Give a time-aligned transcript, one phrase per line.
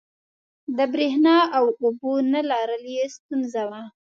[0.77, 3.81] د برېښنا او اوبو نه لرل یې ستونزه وه.